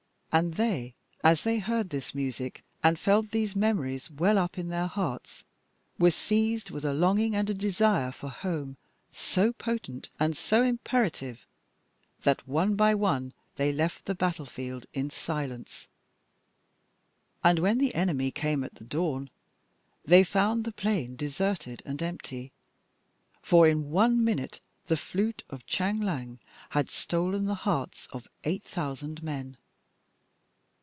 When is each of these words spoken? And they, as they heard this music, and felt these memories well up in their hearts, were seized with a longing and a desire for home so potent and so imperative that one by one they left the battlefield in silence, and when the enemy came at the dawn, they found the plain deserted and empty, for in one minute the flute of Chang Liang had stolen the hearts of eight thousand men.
And 0.33 0.53
they, 0.53 0.95
as 1.25 1.43
they 1.43 1.59
heard 1.59 1.89
this 1.89 2.15
music, 2.15 2.63
and 2.81 2.97
felt 2.97 3.31
these 3.31 3.53
memories 3.53 4.09
well 4.09 4.37
up 4.37 4.57
in 4.57 4.69
their 4.69 4.87
hearts, 4.87 5.43
were 5.99 6.09
seized 6.09 6.71
with 6.71 6.85
a 6.85 6.93
longing 6.93 7.35
and 7.35 7.49
a 7.49 7.53
desire 7.53 8.13
for 8.13 8.29
home 8.29 8.77
so 9.11 9.51
potent 9.51 10.07
and 10.21 10.37
so 10.37 10.63
imperative 10.63 11.45
that 12.23 12.47
one 12.47 12.77
by 12.77 12.95
one 12.95 13.33
they 13.57 13.73
left 13.73 14.05
the 14.05 14.15
battlefield 14.15 14.85
in 14.93 15.09
silence, 15.09 15.89
and 17.43 17.59
when 17.59 17.77
the 17.77 17.93
enemy 17.93 18.31
came 18.31 18.63
at 18.63 18.75
the 18.75 18.85
dawn, 18.85 19.29
they 20.05 20.23
found 20.23 20.63
the 20.63 20.71
plain 20.71 21.17
deserted 21.17 21.83
and 21.85 22.01
empty, 22.01 22.53
for 23.41 23.67
in 23.67 23.89
one 23.91 24.23
minute 24.23 24.61
the 24.87 24.95
flute 24.95 25.43
of 25.49 25.65
Chang 25.65 25.99
Liang 25.99 26.39
had 26.69 26.89
stolen 26.89 27.47
the 27.47 27.55
hearts 27.67 28.07
of 28.13 28.29
eight 28.45 28.63
thousand 28.63 29.21
men. 29.21 29.57